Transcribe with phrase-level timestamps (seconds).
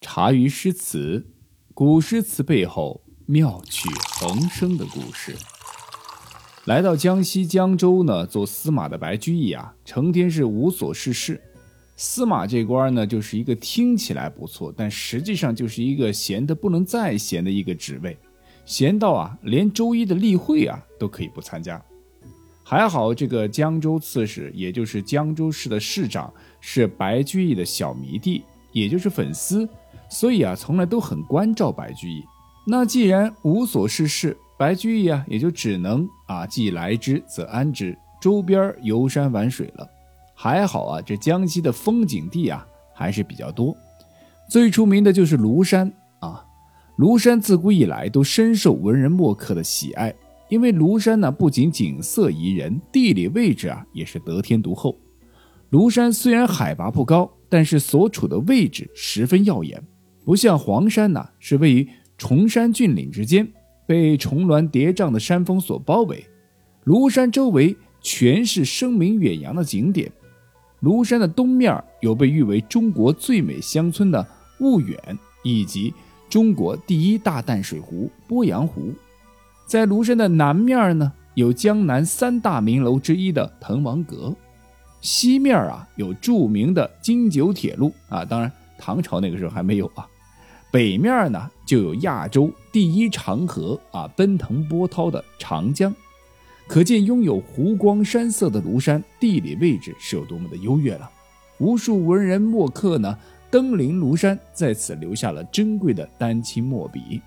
[0.00, 1.26] 茶余诗词，
[1.74, 3.88] 古诗词背后妙趣
[4.20, 5.34] 横生的故事。
[6.66, 11.40] 来到江西江州呢，做司马的白居易啊，成天是无所事事。
[11.96, 18.16] 司马这官呢，就是一个听起来不错，但实际上就是一个闲得不能再闲的一个职位，
[18.64, 21.82] 闲到啊，连周一的例会啊都可以不参加。
[22.62, 29.68] 还好这个江州刺史，也就是江州市的市长，是白居易的小迷弟，也就是粉丝。
[30.08, 32.24] 所以啊，从来都很关照白居易。
[32.66, 39.88] 那既然无所事事，白居易啊也就只能啊既来之则安之，周边游山玩水了。
[40.34, 43.76] 还好啊，这江西的风景地啊还是比较多，
[44.48, 46.44] 最出名的就是庐山啊。
[46.98, 50.14] 庐山自古以来都深受文人墨客的喜爱，
[50.48, 54.98] 因为庐山呢不仅景色宜人，地理位置啊也是得天独厚。
[55.70, 59.82] 庐山虽然海拔不高，但是所处的位置十分耀眼。
[60.28, 63.50] 不像黄山呐，是位于崇山峻岭之间，
[63.86, 66.22] 被重峦叠嶂的山峰所包围。
[66.84, 70.12] 庐山周围全是声名远扬的景点。
[70.82, 74.22] 庐山的东面有被誉为中国最美乡村的
[74.60, 75.94] 婺源，以及
[76.28, 78.92] 中国第一大淡水湖鄱阳湖。
[79.64, 84.36] 在庐山的南面呢，有江南三大名楼之一的滕王阁。
[85.00, 90.06] 西面啊，有著名的京九铁路啊，当然唐朝那个时候还没有啊。
[90.70, 95.94] 北面呢，就有亚洲第一长河啊，奔腾波涛的长江，
[96.66, 101.10] 可见拥有湖光山色的庐山地理位置是有多么的优越了。
[101.58, 103.18] 无数文人墨客呢，
[103.50, 107.20] 登临庐山，在此留下了珍贵的丹青墨笔。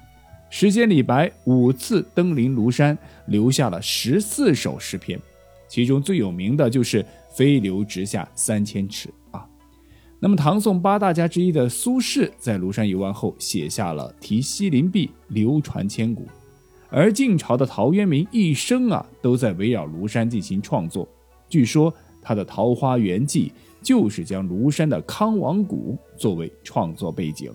[0.51, 5.19] 诗仙李白五次登临庐山，留下了十四首诗篇，
[5.67, 7.03] 其中最有名的就是
[7.33, 9.09] “飞流直下三千尺”。
[10.23, 16.27] 那么，唐宋八大家之一的苏轼在庐山游玩后，写下了题西林壁，流传千古。
[16.91, 21.09] 而晋朝的陶渊明一生啊，都在围绕庐山进行创作。
[21.49, 21.91] 据说
[22.21, 23.51] 他的《桃花源记》
[23.83, 27.51] 就是将庐山的康王谷作为创作背景。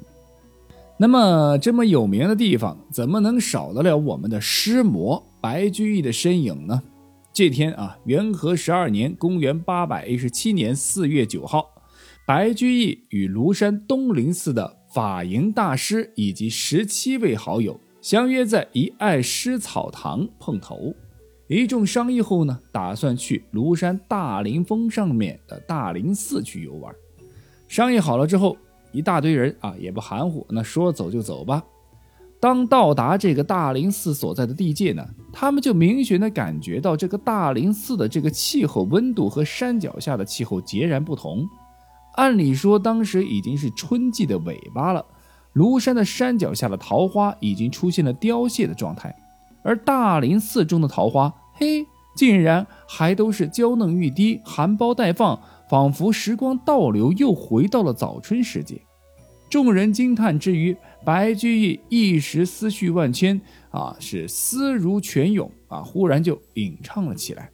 [0.99, 6.83] 那么，这么有名的地方，怎么能少得了我们的诗魔白居易的身影呢？
[7.33, 11.65] 这天啊，元和十二年，公元八百一十七年四月九号。
[12.27, 20.93] 白居易与庐山东林寺的法营大师以及十七位好友相约在一爱诗草堂碰头，
[21.47, 26.93] 一众商议后呢，打算去庐山大林峰上面的大林寺去游玩。
[27.69, 28.57] 商议好了之后，
[28.91, 31.63] 一大堆人啊也不含糊，那说走就走吧。
[32.41, 41.49] 当到达这个大林寺所在的地界呢，他们就明显的感觉到这个大林寺的这个气候温度和山脚下的气候截然不同。
[42.17, 45.05] 按理说，当时已经是春季的尾巴了，
[45.55, 49.15] 庐山的山脚下的桃花已经出现了凋谢的状态，
[49.63, 55.39] 而大林寺中的桃花，嘿，竟然还都是娇嫩欲滴、含苞待放，
[55.69, 58.81] 仿佛时光倒流，又回到了早春时节。
[59.51, 63.41] 众人惊叹之余，白居易一时思绪万千
[63.71, 67.51] 啊，是思如泉涌啊，忽然就吟唱了起来：“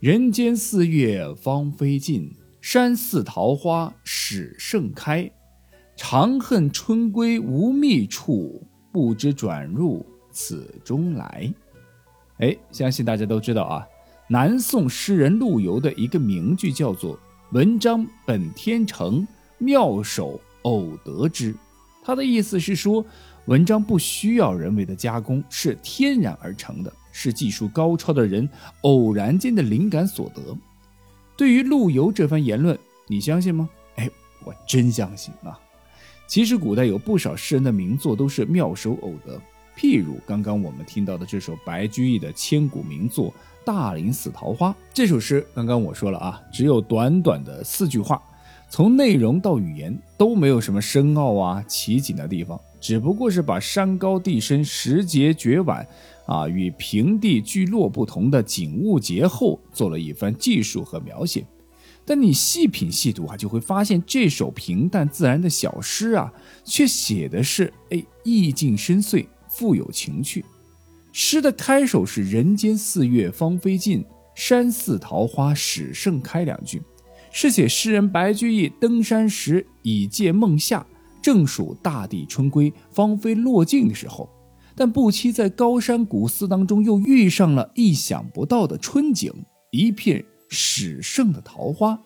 [0.00, 2.30] 人间四月芳菲尽。”
[2.70, 5.30] 山寺桃花始盛开，
[5.96, 8.62] 长恨春归无觅处，
[8.92, 11.50] 不知转入此中来。
[12.40, 13.86] 哎，相信大家都知道啊，
[14.28, 17.18] 南宋诗人陆游的一个名句叫做
[17.52, 19.26] “文章本天成，
[19.56, 21.54] 妙手偶得之”。
[22.04, 23.02] 他的意思是说，
[23.46, 28.46] 文章不需要人为的加工，是天然而成的，是技术高超的人
[28.82, 30.54] 偶然间的灵感所得。
[31.38, 32.76] 对于陆游这番言论，
[33.06, 33.70] 你相信吗？
[33.94, 34.10] 哎，
[34.44, 35.56] 我真相信啊！
[36.26, 39.40] 其实古代有不少诗人的名作都是妙手偶得，
[39.76, 43.30] 譬如刚刚我们听到的这首白居易的千古名作
[43.64, 44.70] 《大林寺桃花》。
[44.92, 48.20] 这首诗刚刚我说了啊，只有短短的四句话，
[48.68, 55.86] 从内容到语言都没有什么深奥啊奇景的地方，只不过是把山高地深、时节绝晚。
[56.26, 61.42] 啊，与平地聚落不同的景物节后，做了一番记述和描写。
[62.04, 66.30] 但你细品细读啊，就会发现这首平淡自然的小诗啊，
[66.64, 70.44] 却写的是哎意境深邃，富有情趣。
[71.12, 74.04] 诗的开首是“人间四月芳菲尽，
[74.34, 76.82] 山寺桃花始盛开”两句，
[77.32, 80.86] 是写诗人白居易登山时已借梦夏，
[81.22, 84.28] 正属大地春归、芳菲落尽的时候。
[84.74, 89.32] 但不期在高山古寺当中，又遇上了意想不到的春景，
[89.72, 91.98] 一片始盛的桃花。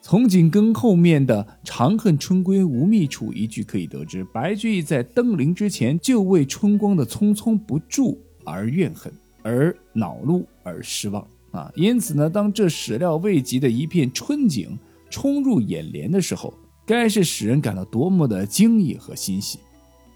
[0.00, 9.12] 从紧跟后面的“长恨春归无觅处”一句可以得知，白居易在登临之前就为春光的匆匆不住而怨恨，
[9.44, 11.70] 而恼怒，而失望啊！
[11.76, 14.76] 因此呢，当这始料未及的一片春景
[15.08, 16.52] 冲入眼帘的时候，
[16.86, 19.58] 该是使人感到多么的惊异和欣喜。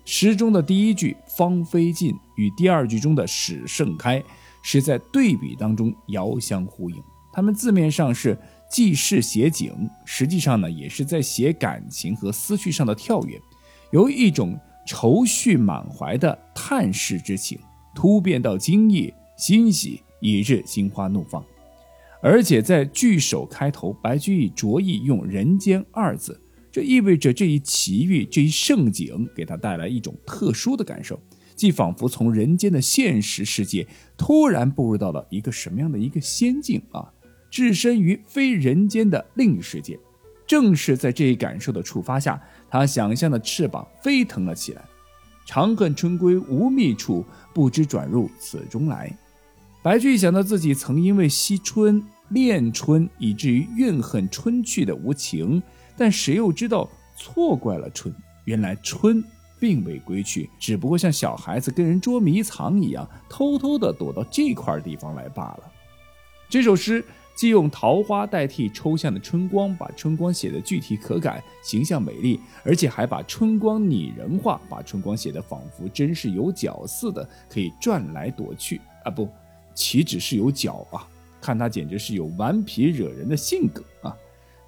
[0.05, 4.23] 诗中的第一句“芳菲尽”与第二句中的“始盛开”
[4.63, 7.03] 是在对比当中遥相呼应，
[7.33, 8.37] 他们字面上是。
[8.69, 13.41] 记事写景，实际上呢，也是在写感情和思绪上的跳跃，
[13.93, 17.57] 由一种愁绪满怀的叹世之情，
[17.95, 21.45] 突变到惊异、欣喜，以致心花怒放。
[22.21, 26.41] 而且在句首开头，白居易着意用“人间”二字，
[26.77, 31.19] 这意味着这一奇遇、这一盛景，给他带来一种特殊的感受，
[31.55, 37.11] 既仿佛从人间的现实世界突然步入到了一个什么样的一个仙境啊！
[37.51, 39.99] 置身于非人间的另一世界，
[40.47, 42.39] 正是在这一感受的触发下，
[42.69, 44.85] 他想象的翅膀飞腾了起来。
[45.47, 47.25] 长恨春归无觅处，
[47.55, 49.11] 不知转入此中来。
[49.83, 55.63] 白居易想到自己曾因为惜春恋春，以至于怨恨春去的无情，
[55.97, 58.15] 但谁又知道错怪了春？
[58.45, 59.23] 原来春
[59.59, 65.61] 并未归去，只不过像小孩子跟人捉迷藏一样，偷偷的躲到这块地方来罢了。
[66.49, 67.05] 这首诗。
[67.37, 79.11] 既用桃花代替抽象的春光，把春光写得具体可感、形象美丽，而且还把春光拟人化，把春光写得仿佛真是有角似的，可以转来躲去啊！
[79.11, 79.29] 不，
[79.75, 81.07] 岂止是有角啊？
[81.39, 84.17] 看他简直是有顽皮惹人的性格啊！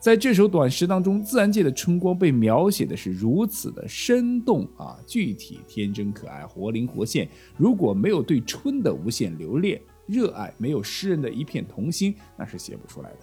[0.01, 7.29] 在这首短诗当中，自然界的春光被描写的是如此的生动啊，具体、天真、可爱、活灵活现。
[7.57, 13.19] 如果没有对春的无限留恋，热爱没有诗人的一片童心，那是写不出来的。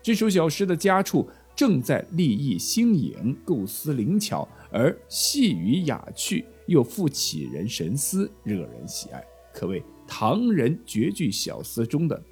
[0.00, 9.20] 这首小诗的佳处正在立意新颖，构思灵巧，而细语雅趣，又富启人神思，惹人喜爱，
[9.52, 12.22] 可谓唐人绝句小诗中的，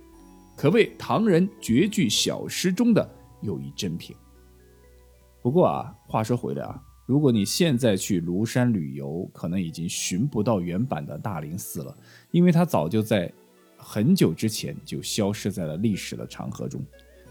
[0.56, 3.08] 可谓唐人绝句小诗中的
[3.42, 4.16] 又一珍品。
[5.42, 11.96] 不过啊，话说回来啊，如果你现在去庐山旅游，可能已经寻不到原版的大林寺了，
[12.31, 13.32] 因为它早就在。
[13.82, 16.84] 很久之前就消失在了历史的长河中。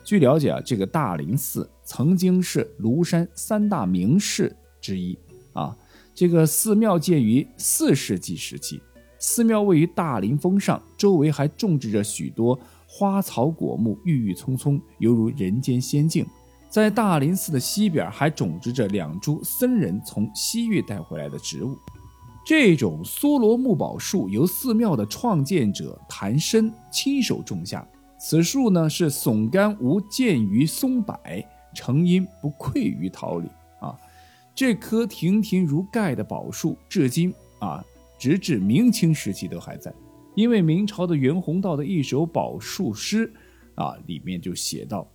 [0.04, 4.52] 据了解啊，这个大林寺曾经是庐山三大名寺
[4.82, 5.16] 之一
[5.54, 5.78] 啊。
[6.16, 8.82] 这个寺庙建于四世纪时期，
[9.20, 12.60] 寺庙位于大林峰上，周围还种植着许多
[12.92, 16.26] 花草果木，郁郁葱葱，犹如人间仙境。
[16.70, 21.78] 在大林寺的西边还种植着两株僧人从西域带回来的植物。
[22.44, 27.88] 这种梭罗木宝树由寺庙的创建者谭深亲手种下。
[28.20, 31.16] 此树呢是耸干无见于松柏，
[31.76, 33.48] 成荫不愧于桃李
[33.80, 33.96] 啊。
[34.56, 37.86] 这棵亭亭如盖的宝树，至今啊，
[38.18, 39.94] 直至明清时期都还在。
[40.36, 43.32] 因为明朝的袁宏道的一首宝树诗
[43.76, 45.12] 啊，里面就写道：“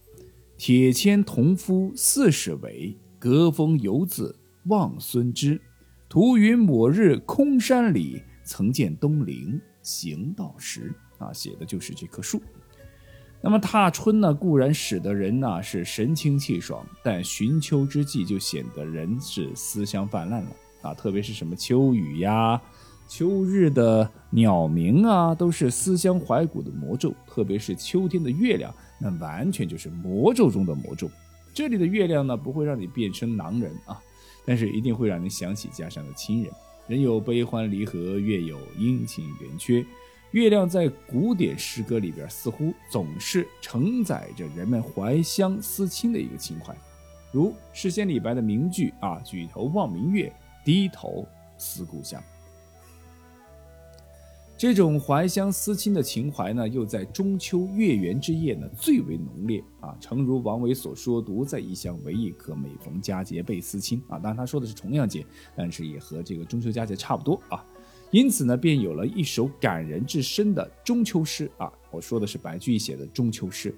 [0.58, 5.60] 铁签同夫四十围，隔风犹自望孙枝。”
[6.08, 10.94] 涂云抹日空山里，曾见东陵行道时。
[11.18, 12.42] 啊，写的就是这棵树。
[13.40, 20.50] 那么踏春呢，固然使得人呢是神清气爽，但寻秋之际就显得人是思乡泛滥了。
[20.82, 22.60] 啊，特别是什么秋雨呀、
[23.06, 27.14] 秋日的鸟鸣啊，都是思乡怀古的魔咒。
[27.26, 31.08] 特别是秋天的月亮，那完全就是魔咒中的魔咒。
[31.52, 34.00] 这里的月亮呢，不会让你变成狼人啊。
[34.46, 36.52] 但是一定会让人想起家乡的亲人。
[36.86, 39.84] 人有悲欢离合，月有阴晴圆缺。
[40.32, 46.76] 月亮在古典诗歌里边，似乎总是承载着人们怀乡思亲的一个情怀。
[47.30, 50.30] 如诗仙李白的名句啊：“举头望明月，
[50.64, 52.20] 低头思故乡。”
[54.64, 59.94] 这种怀乡思亲的情怀呢，又在中秋月圆之夜呢最为浓烈啊。
[60.00, 65.22] 诚如王维所说：“独在异乡为异客，每逢佳节倍思亲。”啊，当然他说的是重阳节，
[65.54, 67.62] 但是也和这个中秋佳节差不多啊。
[68.10, 71.70] 因此呢，便有了一首感人至深的中秋诗啊。
[71.90, 73.76] 我说的是白居易写的中秋诗。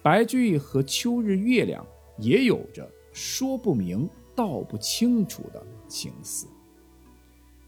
[0.00, 1.84] 白居易和秋日月亮
[2.18, 6.46] 也有着说不明道不清楚的情思。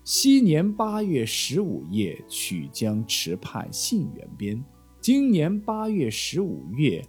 [0.04, 4.60] 昔年八月十五夜，曲江池畔杏园边。
[5.00, 7.00] 今年八月十五月，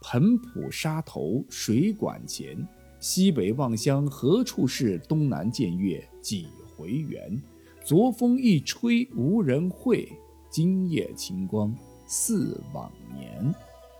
[0.00, 2.66] 彭浦沙头水馆前。
[2.98, 4.98] 西北望乡何处是？
[5.08, 7.40] 东南见月几回圆？
[7.84, 10.10] 昨风一吹无人会，
[10.50, 11.72] 今夜晴光
[12.04, 13.54] 似往年。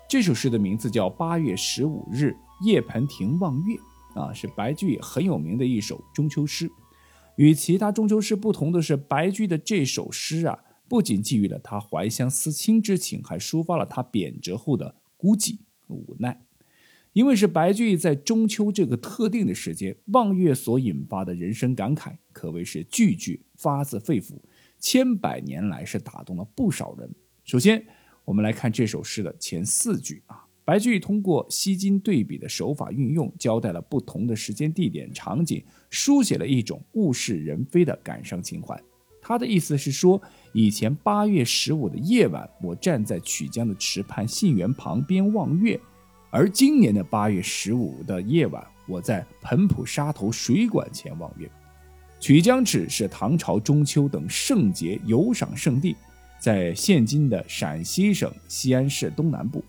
[0.09, 2.35] 这首诗的名字叫《八月十五日》，
[2.67, 3.77] 夜盆庭望月》
[4.21, 6.69] 啊，是白居易很有名的一首中秋诗。
[7.41, 16.39] 与其他中秋诗不同的是，白居易的这首诗啊，不仅寄予了他怀乡思亲之情，还抒发了他贬谪后的孤寂和无奈。
[17.15, 24.35] 因为是白居易在中秋这个特定的时间望月所引发的人生感慨，可谓是句句发自肺腑，
[24.79, 27.11] 千百年来是打动了不少人。
[27.45, 27.83] 首先，
[28.27, 38.81] 我们来看这首诗的前四句啊，白居易通过西金对比的手法运用，交代了不同的时间、地点、场景，书写了一种物是人非的感伤情怀。
[39.23, 40.21] 他的意思是说，
[40.53, 45.79] 以前八月十五的夜晚，我站在曲江的池畔杏园旁边望月。
[46.31, 51.51] 而今年的八月十五的夜晚，我在彭浦沙头水馆前望月。
[52.21, 55.97] 曲江池是唐朝中秋等盛节游赏胜地，
[56.39, 59.65] 在现今的陕西省西安市东南部。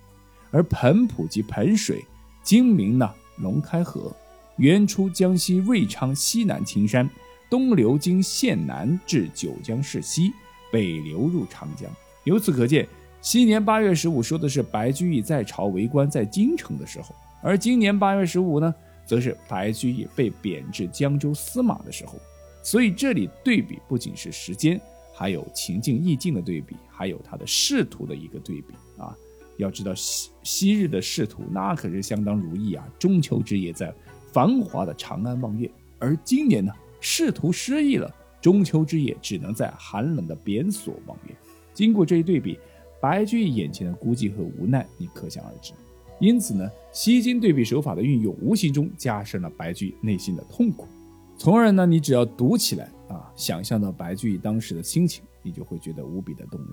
[0.51, 2.05] 而彭浦及彭水，
[2.43, 4.15] 今名呢龙开河，
[4.57, 7.09] 源出江西瑞昌西南青山，
[7.49, 10.31] 东流经县南至九江市西，
[10.71, 11.89] 北流入长江。
[12.25, 12.87] 由此可见。
[13.23, 18.73] 昔年八月十五说的是白居易在朝为官在京城的时候，而今年八月十五呢，
[19.05, 22.19] 则是白居易被贬至江州司马的时候。
[22.63, 24.81] 所以这里对比不仅是时间，
[25.13, 29.15] 还有情境意境的对比，还有他的仕途的一个对比啊。
[29.61, 33.93] 要知道昔昔日的仕途那可是相当如意啊，中秋之夜在
[34.31, 41.35] 繁华的长安望月，而今年呢，仕途失意了，中秋之夜只能在寒冷的贬所望月。
[41.73, 42.59] 经过这一对比。
[43.01, 45.73] 白居易眼前的孤寂和无奈，你可想而知。
[46.19, 50.87] 因此呢，西京对比手法的运用，无形中加深了白居易内心的痛苦。
[51.35, 56.69] 从而呢，你只要读起来啊，想象到白居易当时的心情，你就会觉得无比的动人。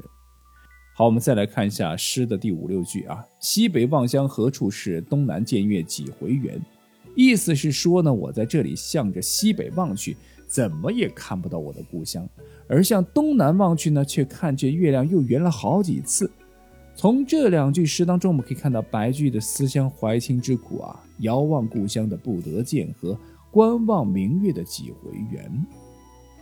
[0.99, 5.01] 好，我们再来看一下诗的第五六句啊：“西北望乡何处是？
[5.03, 6.61] 东南见月几回圆。”
[7.15, 10.17] 意思是说呢，我在这里向着西北望去。
[10.49, 12.29] 怎么也看不到我的故乡，
[12.67, 16.29] 而向东南望去呢，却看见月亮又圆了好几次。
[16.97, 23.17] 从这两句诗当中，我们可以看到白居易的思乡怀亲之苦啊，遥望故乡的不得见和
[23.53, 25.65] 观望明月的几回圆，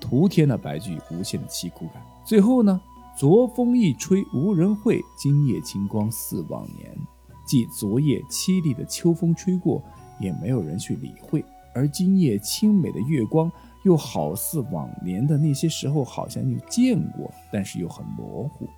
[0.00, 2.02] 徒添了白居易无限的凄苦感。
[2.24, 2.80] 最后呢，
[3.16, 6.94] 昨风一吹无人会，今夜清光似往年。
[7.46, 9.82] 即昨夜凄厉的秋风吹过，
[10.20, 11.42] 也没有人去理会，
[11.74, 13.50] 而今夜清美的月光。
[13.84, 18.68] 又好似往年的那些时候，好像又见过，但是又很模糊。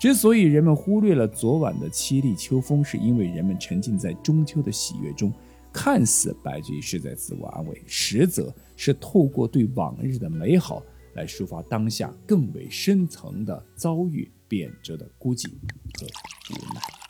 [0.00, 5.32] 之所以人们忽略了昨晚的凄厉秋风，是因为人们沉浸在中秋的喜悦中，
[5.72, 10.82] 看似白居易是在自我安慰，实则是透过对往日的美好
[11.16, 15.48] 来抒发当下更为深层的遭遇、贬谪的孤寂
[15.98, 16.06] 和
[16.54, 17.05] 无奈。